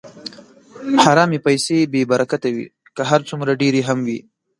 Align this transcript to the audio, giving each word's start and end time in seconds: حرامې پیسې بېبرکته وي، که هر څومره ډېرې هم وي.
حرامې 1.03 1.39
پیسې 1.47 1.77
بېبرکته 1.93 2.49
وي، 2.55 2.65
که 2.95 3.01
هر 3.09 3.21
څومره 3.29 3.51
ډېرې 3.61 3.81
هم 3.89 3.99
وي. 4.07 4.19